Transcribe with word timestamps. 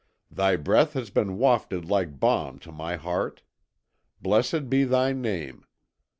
Thy 0.31 0.55
breath 0.55 0.93
has 0.93 1.11
been 1.11 1.37
wafted 1.37 1.85
like 1.85 2.19
balm 2.19 2.57
to 2.61 2.71
my 2.71 2.95
heart. 2.95 3.43
Blessed 4.19 4.67
be 4.67 4.83
Thy 4.83 5.13
name. 5.13 5.63